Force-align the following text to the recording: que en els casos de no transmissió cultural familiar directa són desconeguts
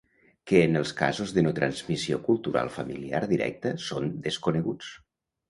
que 0.51 0.61
en 0.67 0.77
els 0.79 0.93
casos 1.01 1.33
de 1.35 1.43
no 1.47 1.51
transmissió 1.59 2.19
cultural 2.31 2.73
familiar 2.79 3.23
directa 3.35 3.75
són 3.91 4.11
desconeguts 4.27 4.91